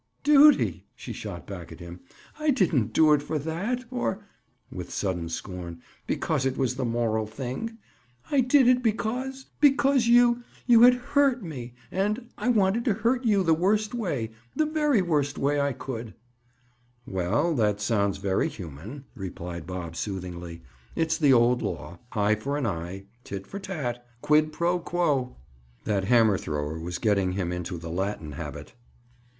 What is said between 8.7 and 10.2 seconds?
because—because